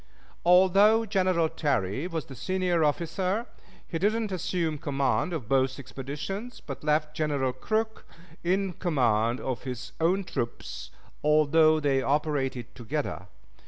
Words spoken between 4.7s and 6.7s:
command of both expeditions,